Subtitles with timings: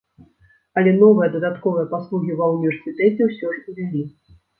[0.81, 4.03] Але новыя дадатковыя паслугі ва ўніверсітэце ўсё ж увялі.